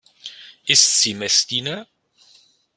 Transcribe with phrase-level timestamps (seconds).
[0.65, 1.85] Ist sie Messdiener?